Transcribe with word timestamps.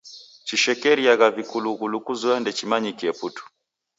Chishekeriagha 0.47 1.27
vikulughulu 1.37 1.97
kuzoya 2.05 2.37
ndechimanyikie 2.41 3.11
putu. 3.19 3.43